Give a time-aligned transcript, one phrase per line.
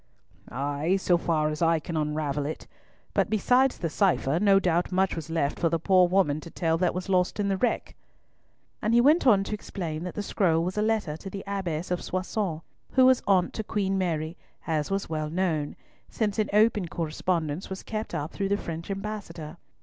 [0.49, 0.95] "Ay!
[0.95, 2.65] so far as I can unravel it;
[3.13, 6.75] but besides the cipher no doubt much was left for the poor woman to tell
[6.79, 7.93] that was lost in the wreck."
[8.81, 11.91] And he went on to explain that the scroll was a letter to the Abbess
[11.91, 12.61] of Soissons,
[12.93, 15.75] who was aunt to Queen Mary, as was well known,
[16.09, 19.57] since an open correspondence was kept up through the French ambassador.